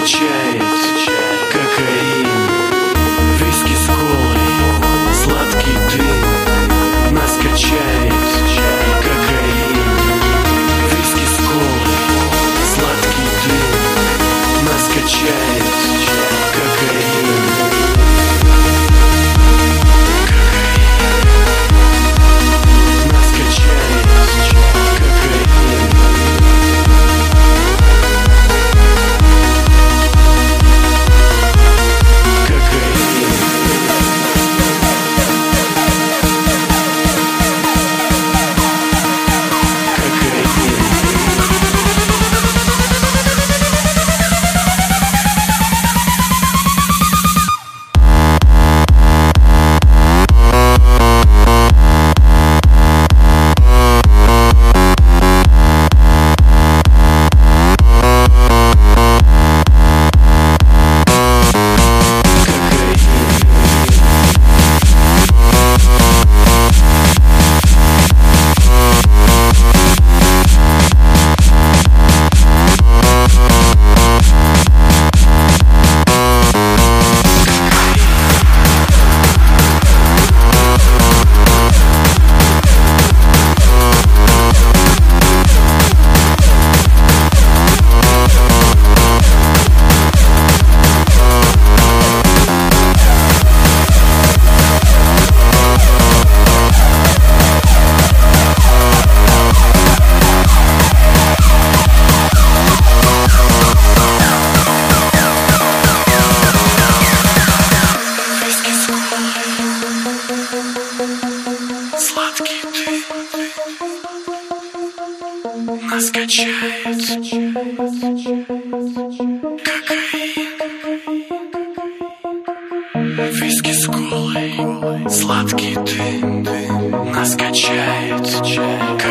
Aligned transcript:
качает 0.00 0.69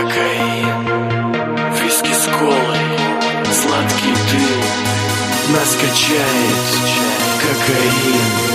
кокаин 0.09 0.67
Виски 1.81 2.13
с 2.13 2.25
колой, 2.37 2.79
сладкий 3.53 4.15
дым 4.31 4.61
Нас 5.53 5.75
качает. 5.75 6.67
Кокаин 7.41 8.48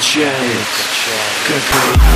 качает, 0.00 0.32
качает. 1.44 1.62
как... 1.68 2.10